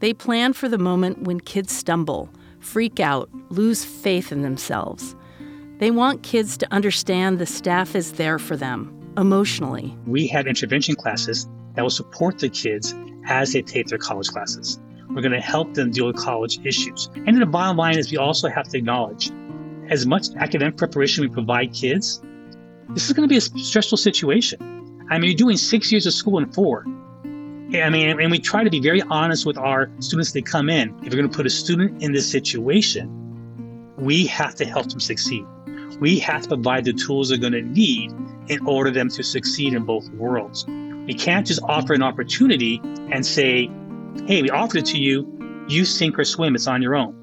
They 0.00 0.14
plan 0.14 0.52
for 0.52 0.68
the 0.68 0.78
moment 0.78 1.22
when 1.22 1.40
kids 1.40 1.72
stumble, 1.72 2.28
freak 2.58 2.98
out, 2.98 3.30
lose 3.50 3.84
faith 3.84 4.32
in 4.32 4.42
themselves. 4.42 5.14
They 5.78 5.90
want 5.90 6.22
kids 6.22 6.56
to 6.58 6.72
understand 6.72 7.38
the 7.38 7.46
staff 7.46 7.94
is 7.94 8.12
there 8.12 8.38
for 8.38 8.56
them 8.56 8.95
emotionally. 9.16 9.96
We 10.06 10.26
have 10.28 10.46
intervention 10.46 10.94
classes 10.94 11.48
that 11.74 11.82
will 11.82 11.90
support 11.90 12.38
the 12.38 12.48
kids 12.48 12.94
as 13.26 13.52
they 13.52 13.62
take 13.62 13.86
their 13.88 13.98
college 13.98 14.28
classes. 14.28 14.78
We're 15.08 15.22
going 15.22 15.32
to 15.32 15.40
help 15.40 15.74
them 15.74 15.90
deal 15.90 16.06
with 16.06 16.16
college 16.16 16.58
issues. 16.64 17.08
And 17.14 17.40
the 17.40 17.46
bottom 17.46 17.76
line 17.76 17.98
is 17.98 18.10
we 18.10 18.18
also 18.18 18.48
have 18.48 18.68
to 18.68 18.78
acknowledge 18.78 19.30
as 19.88 20.06
much 20.06 20.28
academic 20.36 20.76
preparation 20.76 21.22
we 21.22 21.28
provide 21.28 21.72
kids, 21.72 22.20
this 22.90 23.06
is 23.06 23.12
going 23.12 23.28
to 23.28 23.32
be 23.32 23.36
a 23.36 23.40
stressful 23.40 23.98
situation. 23.98 25.06
I 25.10 25.18
mean, 25.18 25.30
you're 25.30 25.36
doing 25.36 25.56
six 25.56 25.90
years 25.92 26.06
of 26.06 26.12
school 26.12 26.38
in 26.38 26.52
four. 26.52 26.84
I 26.86 27.90
mean, 27.90 28.20
and 28.20 28.30
we 28.30 28.38
try 28.38 28.64
to 28.64 28.70
be 28.70 28.80
very 28.80 29.02
honest 29.02 29.44
with 29.44 29.58
our 29.58 29.90
students 29.98 30.32
that 30.32 30.46
come 30.46 30.70
in. 30.70 30.94
If 31.02 31.12
you're 31.12 31.20
going 31.20 31.30
to 31.30 31.36
put 31.36 31.46
a 31.46 31.50
student 31.50 32.02
in 32.02 32.12
this 32.12 32.30
situation, 32.30 33.92
we 33.96 34.26
have 34.26 34.54
to 34.56 34.64
help 34.64 34.88
them 34.88 35.00
succeed. 35.00 35.44
We 36.00 36.18
have 36.20 36.42
to 36.42 36.48
provide 36.48 36.84
the 36.84 36.92
tools 36.92 37.30
they're 37.30 37.38
going 37.38 37.52
to 37.54 37.62
need 37.62 38.12
in 38.48 38.66
order 38.66 38.90
them 38.90 39.08
to 39.10 39.22
succeed 39.22 39.74
in 39.74 39.84
both 39.84 40.08
worlds. 40.10 40.66
We 40.66 41.14
can't 41.14 41.46
just 41.46 41.62
offer 41.64 41.94
an 41.94 42.02
opportunity 42.02 42.80
and 43.10 43.24
say, 43.24 43.70
hey, 44.26 44.42
we 44.42 44.50
offered 44.50 44.78
it 44.78 44.86
to 44.86 44.98
you, 44.98 45.64
you 45.68 45.84
sink 45.84 46.18
or 46.18 46.24
swim, 46.24 46.54
it's 46.54 46.66
on 46.66 46.82
your 46.82 46.94
own. 46.96 47.14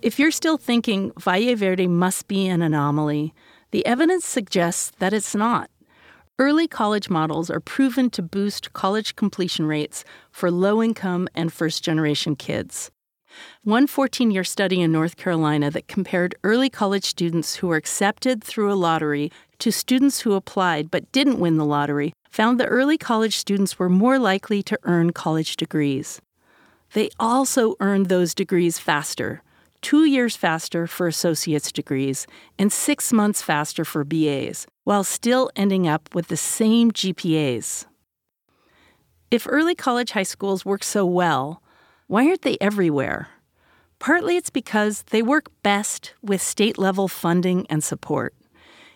If 0.00 0.18
you're 0.18 0.30
still 0.30 0.56
thinking 0.56 1.12
Valle 1.18 1.56
Verde 1.56 1.88
must 1.88 2.28
be 2.28 2.46
an 2.46 2.62
anomaly, 2.62 3.34
the 3.72 3.84
evidence 3.84 4.24
suggests 4.24 4.92
that 4.98 5.12
it's 5.12 5.34
not. 5.34 5.70
Early 6.38 6.68
college 6.68 7.10
models 7.10 7.50
are 7.50 7.58
proven 7.58 8.10
to 8.10 8.22
boost 8.22 8.72
college 8.72 9.16
completion 9.16 9.66
rates 9.66 10.04
for 10.30 10.52
low 10.52 10.80
income 10.80 11.28
and 11.34 11.52
first 11.52 11.82
generation 11.82 12.36
kids. 12.36 12.92
One 13.64 13.86
14 13.86 14.30
year 14.30 14.44
study 14.44 14.80
in 14.80 14.92
North 14.92 15.16
Carolina 15.16 15.70
that 15.70 15.88
compared 15.88 16.36
early 16.44 16.70
college 16.70 17.04
students 17.04 17.56
who 17.56 17.68
were 17.68 17.76
accepted 17.76 18.42
through 18.42 18.72
a 18.72 18.74
lottery 18.74 19.32
to 19.58 19.72
students 19.72 20.20
who 20.20 20.34
applied 20.34 20.90
but 20.90 21.10
didn't 21.12 21.40
win 21.40 21.56
the 21.56 21.64
lottery 21.64 22.12
found 22.30 22.60
that 22.60 22.66
early 22.66 22.98
college 22.98 23.36
students 23.36 23.78
were 23.78 23.88
more 23.88 24.18
likely 24.18 24.62
to 24.62 24.78
earn 24.84 25.12
college 25.12 25.56
degrees. 25.56 26.20
They 26.92 27.10
also 27.18 27.74
earned 27.80 28.06
those 28.06 28.34
degrees 28.34 28.78
faster 28.78 29.42
two 29.80 30.04
years 30.04 30.36
faster 30.36 30.86
for 30.86 31.06
associate's 31.06 31.72
degrees 31.72 32.26
and 32.58 32.72
six 32.72 33.12
months 33.12 33.42
faster 33.42 33.84
for 33.84 34.04
BAs, 34.04 34.66
while 34.84 35.04
still 35.04 35.50
ending 35.56 35.86
up 35.86 36.14
with 36.14 36.28
the 36.28 36.36
same 36.36 36.90
GPAs. 36.90 37.86
If 39.30 39.46
early 39.48 39.74
college 39.74 40.12
high 40.12 40.22
schools 40.22 40.64
work 40.64 40.82
so 40.82 41.04
well, 41.04 41.62
why 42.06 42.26
aren't 42.26 42.42
they 42.42 42.56
everywhere? 42.60 43.28
Partly 43.98 44.36
it's 44.36 44.50
because 44.50 45.02
they 45.10 45.22
work 45.22 45.50
best 45.62 46.14
with 46.22 46.40
state 46.40 46.78
level 46.78 47.08
funding 47.08 47.66
and 47.68 47.82
support. 47.84 48.34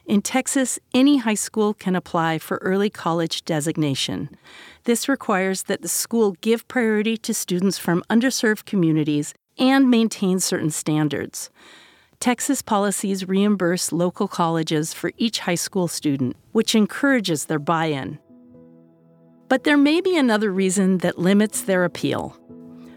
In 0.04 0.20
Texas, 0.20 0.80
any 0.92 1.18
high 1.18 1.34
school 1.34 1.74
can 1.74 1.94
apply 1.94 2.38
for 2.38 2.56
early 2.58 2.90
college 2.90 3.44
designation. 3.44 4.30
This 4.82 5.08
requires 5.08 5.64
that 5.64 5.82
the 5.82 5.88
school 5.88 6.32
give 6.40 6.66
priority 6.66 7.16
to 7.18 7.32
students 7.32 7.78
from 7.78 8.02
underserved 8.10 8.64
communities 8.64 9.32
and 9.58 9.88
maintain 9.88 10.40
certain 10.40 10.70
standards. 10.70 11.50
Texas 12.18 12.62
policies 12.62 13.28
reimburse 13.28 13.92
local 13.92 14.26
colleges 14.26 14.92
for 14.92 15.12
each 15.18 15.40
high 15.40 15.54
school 15.54 15.86
student, 15.86 16.34
which 16.50 16.74
encourages 16.74 17.46
their 17.46 17.60
buy 17.60 17.86
in. 17.86 18.18
But 19.48 19.62
there 19.62 19.76
may 19.76 20.00
be 20.00 20.16
another 20.16 20.50
reason 20.50 20.98
that 20.98 21.18
limits 21.18 21.62
their 21.62 21.84
appeal. 21.84 22.36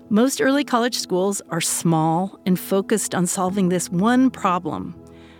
Most 0.09 0.41
early 0.41 0.63
college 0.63 0.97
schools 0.97 1.41
are 1.49 1.61
small 1.61 2.39
and 2.47 2.59
focused 2.59 3.13
on 3.13 3.27
solving 3.27 3.69
this 3.69 3.89
one 3.89 4.31
problem 4.31 4.95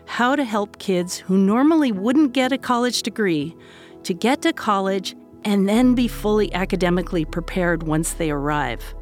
how 0.06 0.36
to 0.36 0.44
help 0.44 0.78
kids 0.80 1.18
who 1.18 1.38
normally 1.38 1.92
wouldn't 1.92 2.34
get 2.34 2.52
a 2.52 2.58
college 2.58 3.04
degree 3.04 3.56
to 4.04 4.14
get 4.14 4.42
to 4.44 4.54
college 4.54 5.16
and 5.44 5.68
then 5.68 5.96
be 5.96 6.08
fully 6.08 6.54
academically 6.54 7.26
prepared 7.26 7.84
once 7.84 8.14
they 8.14 8.32
arrive. 8.32 8.96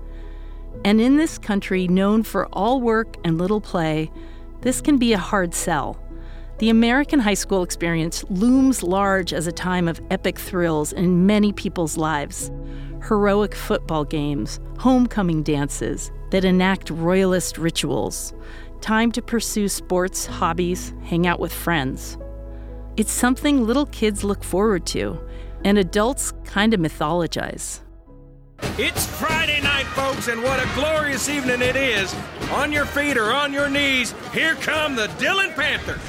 And 0.85 0.99
in 0.99 1.17
this 1.17 1.37
country 1.37 1.87
known 1.87 2.23
for 2.23 2.47
all 2.47 2.81
work 2.81 3.15
and 3.23 3.37
little 3.37 3.61
play, 3.61 4.11
this 4.61 4.81
can 4.81 4.97
be 4.97 5.13
a 5.13 5.17
hard 5.17 5.53
sell. 5.53 5.99
The 6.59 6.69
American 6.69 7.19
high 7.19 7.33
school 7.33 7.63
experience 7.63 8.23
looms 8.29 8.83
large 8.83 9.33
as 9.33 9.47
a 9.47 9.51
time 9.51 9.87
of 9.87 10.01
epic 10.09 10.37
thrills 10.39 10.93
in 10.93 11.25
many 11.25 11.51
people's 11.51 11.97
lives. 11.97 12.51
Heroic 13.07 13.53
football 13.53 14.05
games, 14.05 14.59
homecoming 14.79 15.43
dances 15.43 16.11
that 16.31 16.45
enact 16.45 16.89
royalist 16.89 17.57
rituals, 17.57 18.33
time 18.83 19.13
to 19.13 19.21
pursue 19.21 19.69
sports, 19.69 20.25
hobbies, 20.25 20.93
hang 21.03 21.25
out 21.25 21.39
with 21.39 21.53
friends. 21.53 22.17
It's 22.97 23.13
something 23.13 23.65
little 23.65 23.85
kids 23.85 24.25
look 24.25 24.43
forward 24.43 24.85
to, 24.87 25.17
and 25.63 25.77
adults 25.77 26.33
kind 26.43 26.73
of 26.73 26.81
mythologize. 26.81 27.79
It's 28.77 29.05
Friday 29.05 29.61
night, 29.61 29.85
folks, 29.85 30.27
and 30.27 30.43
what 30.43 30.59
a 30.59 30.69
glorious 30.75 31.29
evening 31.29 31.61
it 31.61 31.77
is. 31.77 32.13
On 32.51 32.73
your 32.73 32.85
feet 32.85 33.17
or 33.17 33.31
on 33.31 33.53
your 33.53 33.69
knees, 33.69 34.13
here 34.33 34.55
come 34.55 34.95
the 34.97 35.07
Dillon 35.17 35.53
Panthers. 35.53 36.01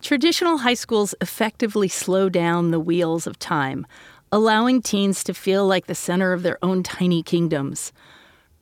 Traditional 0.00 0.58
high 0.58 0.74
schools 0.74 1.14
effectively 1.20 1.86
slow 1.86 2.28
down 2.28 2.72
the 2.72 2.80
wheels 2.80 3.28
of 3.28 3.38
time, 3.38 3.86
allowing 4.32 4.82
teens 4.82 5.22
to 5.22 5.34
feel 5.34 5.68
like 5.68 5.86
the 5.86 5.94
center 5.94 6.32
of 6.32 6.42
their 6.42 6.58
own 6.64 6.82
tiny 6.82 7.22
kingdoms. 7.22 7.92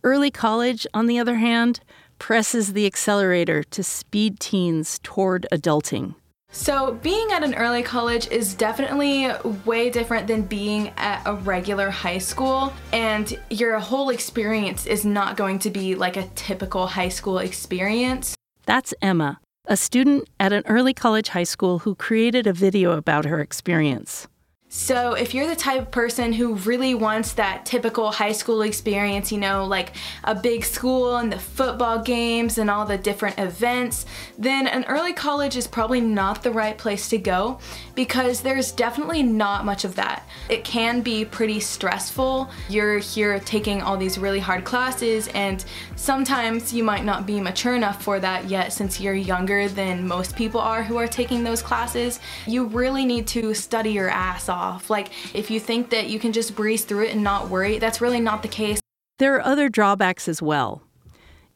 Early 0.05 0.31
college, 0.31 0.87
on 0.93 1.07
the 1.07 1.19
other 1.19 1.37
hand, 1.37 1.81
presses 2.21 2.75
the 2.75 2.87
accelerator 2.87 3.65
to 3.65 3.83
speed 3.83 4.39
teens 4.39 5.01
toward 5.03 5.49
adulting. 5.51 6.15
So, 6.53 6.95
being 6.95 7.31
at 7.31 7.45
an 7.45 7.55
early 7.55 7.83
college 7.83 8.29
is 8.29 8.55
definitely 8.55 9.29
way 9.65 9.89
different 9.89 10.27
than 10.27 10.43
being 10.43 10.93
at 10.97 11.23
a 11.25 11.35
regular 11.35 11.91
high 11.91 12.19
school, 12.19 12.73
and 12.93 13.39
your 13.51 13.79
whole 13.79 14.11
experience 14.11 14.85
is 14.87 15.05
not 15.05 15.37
going 15.37 15.61
to 15.61 15.71
be 15.71 15.95
like 15.95 16.17
a 16.17 16.27
typical 16.35 16.89
high 16.89 17.09
school 17.09 17.39
experience. 17.39 18.35
That's 18.67 18.93
Emma, 19.01 19.41
a 19.67 19.77
student 19.77 20.29
at 20.41 20.53
an 20.53 20.65
early 20.67 20.93
college 20.93 21.29
high 21.29 21.45
school 21.45 21.81
who 21.81 21.95
created 21.95 22.49
a 22.49 22.53
video 22.53 22.93
about 22.93 23.27
her 23.27 23.41
experience. 23.41 24.27
So, 24.73 25.15
if 25.15 25.35
you're 25.35 25.49
the 25.49 25.57
type 25.57 25.81
of 25.81 25.91
person 25.91 26.33
who 26.33 26.55
really 26.55 26.95
wants 26.95 27.33
that 27.33 27.67
typical 27.67 28.13
high 28.13 28.31
school 28.31 28.63
experience, 28.63 29.33
you 29.33 29.39
know, 29.39 29.65
like 29.65 29.97
a 30.23 30.33
big 30.33 30.65
school 30.65 31.17
and 31.17 31.33
the 31.33 31.41
football 31.41 31.99
games 31.99 32.57
and 32.57 32.71
all 32.71 32.87
the 32.87 32.97
different 32.97 33.41
events, 33.41 34.07
then 34.39 34.69
an 34.69 34.85
early 34.85 35.13
college 35.13 35.57
is 35.57 35.67
probably 35.67 36.01
not 36.01 36.45
the 36.45 36.53
right 36.53 36.79
place 36.79 37.09
to 37.09 37.19
go 37.19 37.59
because 37.97 38.43
there's 38.43 38.71
definitely 38.71 39.25
not 39.25 39.65
much 39.65 39.85
of 39.85 39.97
that. 39.97 40.25
It 40.49 40.63
can 40.63 41.01
be 41.01 41.25
pretty 41.25 41.59
stressful. 41.59 42.49
You're 42.69 42.99
here 42.99 43.41
taking 43.41 43.83
all 43.83 43.97
these 43.97 44.19
really 44.19 44.39
hard 44.39 44.63
classes, 44.63 45.27
and 45.35 45.65
sometimes 45.97 46.73
you 46.73 46.85
might 46.85 47.05
not 47.05 47.27
be 47.27 47.41
mature 47.41 47.75
enough 47.75 48.05
for 48.05 48.21
that 48.21 48.49
yet 48.49 48.73
since 48.73 49.01
you're 49.01 49.15
younger 49.15 49.69
than 49.69 50.07
most 50.07 50.37
people 50.37 50.61
are 50.61 50.85
who 50.85 50.97
are 50.97 51.09
taking 51.09 51.43
those 51.43 51.61
classes. 51.61 52.21
You 52.47 52.67
really 52.67 53.05
need 53.05 53.27
to 53.29 53.53
study 53.53 53.91
your 53.91 54.09
ass 54.09 54.49
off 54.49 54.60
off. 54.61 54.91
Like, 54.91 55.09
if 55.35 55.51
you 55.51 55.59
think 55.59 55.91
that 55.91 56.09
you 56.09 56.21
can 56.21 56.33
just 56.33 56.55
breeze 56.55 56.85
through 56.85 57.07
it 57.07 57.15
and 57.15 57.25
not 57.25 57.49
worry, 57.49 57.79
that's 57.79 58.01
really 58.01 58.21
not 58.21 58.43
the 58.43 58.49
case. 58.49 58.81
There 59.19 59.35
are 59.35 59.45
other 59.45 59.69
drawbacks 59.69 60.29
as 60.29 60.41
well. 60.41 60.83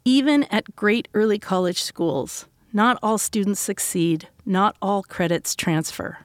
Even 0.04 0.44
at 0.44 0.75
great 0.75 1.08
early 1.14 1.38
college 1.38 1.82
schools, 1.82 2.46
not 2.73 2.99
all 3.02 3.18
students 3.18 3.61
succeed, 3.61 4.28
not 4.44 4.76
all 4.82 5.02
credits 5.02 5.54
transfer. 5.54 6.18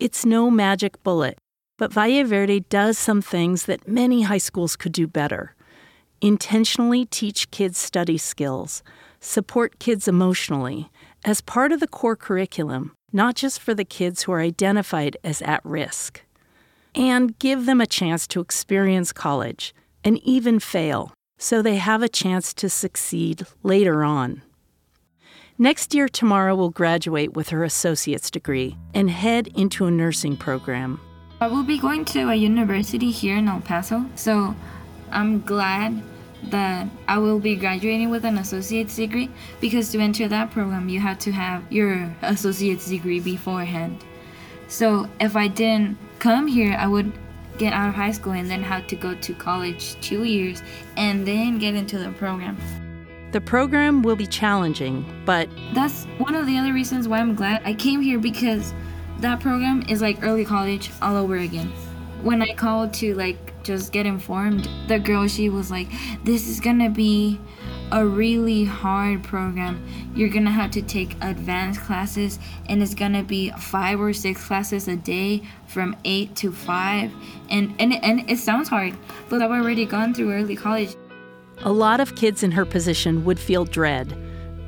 It's 0.00 0.26
no 0.26 0.50
magic 0.50 1.02
bullet, 1.02 1.38
but 1.78 1.92
Valle 1.92 2.24
Verde 2.24 2.60
does 2.68 2.98
some 2.98 3.22
things 3.22 3.64
that 3.64 3.88
many 3.88 4.22
high 4.22 4.38
schools 4.38 4.76
could 4.76 4.92
do 4.92 5.06
better. 5.06 5.54
Intentionally 6.20 7.04
teach 7.06 7.50
kids 7.50 7.78
study 7.78 8.18
skills, 8.18 8.82
support 9.20 9.78
kids 9.78 10.08
emotionally 10.08 10.90
as 11.24 11.40
part 11.40 11.72
of 11.72 11.80
the 11.80 11.88
core 11.88 12.16
curriculum, 12.16 12.92
not 13.12 13.34
just 13.34 13.60
for 13.60 13.74
the 13.74 13.84
kids 13.84 14.22
who 14.22 14.32
are 14.32 14.40
identified 14.40 15.16
as 15.24 15.42
at 15.42 15.64
risk. 15.64 16.22
And 16.94 17.38
give 17.38 17.66
them 17.66 17.80
a 17.80 17.86
chance 17.86 18.26
to 18.28 18.40
experience 18.40 19.12
college 19.12 19.74
and 20.04 20.18
even 20.24 20.58
fail 20.58 21.12
so 21.38 21.62
they 21.62 21.76
have 21.76 22.02
a 22.02 22.08
chance 22.08 22.52
to 22.54 22.68
succeed 22.68 23.46
later 23.62 24.02
on. 24.02 24.42
Next 25.56 25.94
year, 25.94 26.08
Tamara 26.08 26.54
will 26.54 26.70
graduate 26.70 27.34
with 27.34 27.48
her 27.48 27.64
associate's 27.64 28.30
degree 28.30 28.76
and 28.94 29.10
head 29.10 29.48
into 29.56 29.86
a 29.86 29.90
nursing 29.90 30.36
program. 30.36 31.00
I 31.40 31.48
will 31.48 31.64
be 31.64 31.78
going 31.78 32.04
to 32.06 32.30
a 32.30 32.34
university 32.34 33.10
here 33.10 33.36
in 33.36 33.48
El 33.48 33.60
Paso, 33.60 34.04
so 34.14 34.54
I'm 35.10 35.40
glad 35.40 36.02
that 36.44 36.88
I 37.06 37.18
will 37.18 37.38
be 37.38 37.56
graduating 37.56 38.10
with 38.10 38.24
an 38.24 38.38
associate's 38.38 38.96
degree 38.96 39.30
because 39.60 39.90
to 39.92 39.98
enter 39.98 40.28
that 40.28 40.50
program, 40.50 40.88
you 40.88 41.00
have 41.00 41.18
to 41.20 41.32
have 41.32 41.70
your 41.70 42.14
associate's 42.22 42.88
degree 42.88 43.20
beforehand. 43.20 44.04
So 44.68 45.08
if 45.20 45.36
I 45.36 45.48
didn't 45.48 45.98
come 46.18 46.46
here, 46.46 46.76
I 46.78 46.86
would 46.86 47.12
get 47.58 47.72
out 47.72 47.88
of 47.88 47.94
high 47.94 48.12
school 48.12 48.32
and 48.32 48.48
then 48.50 48.62
have 48.62 48.86
to 48.86 48.96
go 48.96 49.14
to 49.14 49.34
college 49.34 50.00
two 50.00 50.24
years 50.24 50.62
and 50.96 51.26
then 51.26 51.58
get 51.58 51.74
into 51.74 51.98
the 51.98 52.10
program. 52.12 52.56
The 53.32 53.40
program 53.40 54.02
will 54.02 54.16
be 54.16 54.26
challenging, 54.26 55.04
but 55.26 55.50
that's 55.74 56.04
one 56.16 56.34
of 56.34 56.46
the 56.46 56.56
other 56.56 56.72
reasons 56.72 57.08
why 57.08 57.18
I'm 57.18 57.34
glad 57.34 57.60
I 57.64 57.74
came 57.74 58.00
here 58.00 58.18
because 58.18 58.72
that 59.18 59.40
program 59.40 59.82
is 59.88 60.00
like 60.00 60.22
early 60.22 60.44
college 60.44 60.90
all 61.02 61.16
over 61.16 61.36
again. 61.36 61.70
When 62.22 62.40
I 62.40 62.54
called 62.54 62.94
to 62.94 63.14
like 63.14 63.47
just 63.68 63.92
get 63.92 64.06
informed, 64.06 64.66
the 64.88 64.98
girl 64.98 65.28
she 65.28 65.50
was 65.50 65.70
like, 65.70 65.88
"This 66.24 66.48
is 66.48 66.58
gonna 66.58 66.88
be 66.88 67.38
a 67.92 68.04
really 68.04 68.64
hard 68.64 69.22
program. 69.22 69.74
You're 70.14 70.30
gonna 70.30 70.50
have 70.50 70.70
to 70.72 70.82
take 70.82 71.16
advanced 71.20 71.80
classes, 71.82 72.38
and 72.66 72.82
it's 72.82 72.94
gonna 72.94 73.22
be 73.22 73.50
five 73.58 74.00
or 74.00 74.12
six 74.14 74.46
classes 74.46 74.88
a 74.88 74.96
day 74.96 75.42
from 75.66 75.94
eight 76.04 76.34
to 76.36 76.50
five, 76.50 77.10
and 77.50 77.74
and 77.78 77.92
and 78.02 78.24
it 78.30 78.38
sounds 78.38 78.68
hard, 78.68 78.94
but 79.28 79.42
I've 79.42 79.50
already 79.50 79.84
gone 79.84 80.14
through 80.14 80.32
early 80.32 80.56
college. 80.56 80.96
A 81.64 81.72
lot 81.72 82.00
of 82.00 82.14
kids 82.14 82.42
in 82.42 82.52
her 82.52 82.64
position 82.64 83.24
would 83.26 83.38
feel 83.38 83.64
dread. 83.64 84.16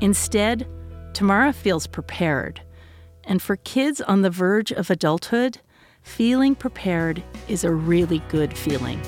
Instead, 0.00 0.66
Tamara 1.14 1.52
feels 1.52 1.86
prepared. 1.86 2.60
And 3.24 3.40
for 3.40 3.56
kids 3.56 4.00
on 4.00 4.22
the 4.22 4.30
verge 4.30 4.72
of 4.72 4.90
adulthood, 4.90 5.58
feeling 6.02 6.54
prepared 6.54 7.22
is 7.48 7.64
a 7.64 7.72
really 7.72 8.20
good 8.28 8.56
feeling. 8.56 9.00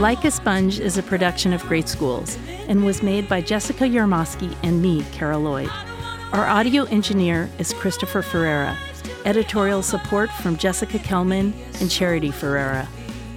Like 0.00 0.24
a 0.24 0.32
Sponge 0.32 0.80
is 0.80 0.98
a 0.98 1.02
production 1.02 1.52
of 1.52 1.62
Great 1.62 1.88
Schools 1.88 2.36
and 2.66 2.84
was 2.84 3.04
made 3.04 3.28
by 3.28 3.40
Jessica 3.40 3.84
Yarmosky 3.84 4.52
and 4.64 4.82
me, 4.82 5.04
Carol 5.12 5.42
Lloyd. 5.42 5.70
Our 6.32 6.46
audio 6.46 6.84
engineer 6.84 7.48
is 7.58 7.72
Christopher 7.74 8.22
Ferreira. 8.22 8.76
Editorial 9.24 9.82
support 9.82 10.28
from 10.30 10.56
Jessica 10.56 10.98
Kelman 10.98 11.54
and 11.80 11.88
Charity 11.88 12.32
Ferreira. 12.32 12.88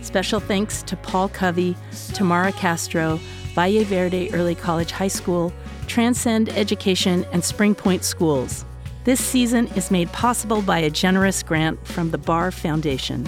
Special 0.02 0.40
thanks 0.40 0.82
to 0.84 0.98
Paul 0.98 1.30
Covey, 1.30 1.76
Tamara 2.14 2.52
Castro, 2.52 3.20
Valle 3.54 3.84
Verde 3.84 4.34
Early 4.34 4.56
College 4.56 4.92
High 4.92 5.08
School, 5.08 5.54
Transcend 5.96 6.50
Education, 6.50 7.26
and 7.32 7.42
Springpoint 7.42 8.04
Schools. 8.04 8.66
This 9.06 9.24
season 9.24 9.68
is 9.78 9.92
made 9.92 10.12
possible 10.12 10.62
by 10.62 10.80
a 10.80 10.90
generous 10.90 11.42
grant 11.42 11.88
from 11.88 12.12
the 12.12 12.18
Barr 12.18 12.52
Foundation. 12.52 13.26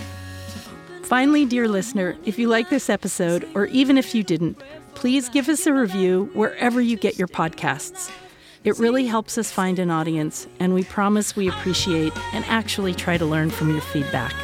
Finally, 1.03 1.45
dear 1.45 1.69
listener, 1.69 2.17
if 2.25 2.37
you 2.37 2.49
like 2.49 2.69
this 2.69 2.89
episode, 2.89 3.47
or 3.55 3.67
even 3.67 3.97
if 3.97 4.13
you 4.13 4.21
didn't, 4.21 4.61
please 4.95 5.29
give 5.29 5.47
us 5.47 5.65
a 5.65 5.71
review 5.71 6.29
wherever 6.33 6.81
you 6.81 6.97
get 6.97 7.17
your 7.17 7.29
podcasts. 7.29 8.11
It 8.65 8.77
really 8.77 9.05
helps 9.05 9.37
us 9.37 9.49
find 9.49 9.79
an 9.79 9.89
audience, 9.89 10.45
and 10.59 10.73
we 10.73 10.83
promise 10.83 11.37
we 11.37 11.47
appreciate 11.47 12.11
and 12.33 12.43
actually 12.49 12.93
try 12.93 13.17
to 13.17 13.25
learn 13.25 13.49
from 13.49 13.71
your 13.71 13.79
feedback. 13.79 14.35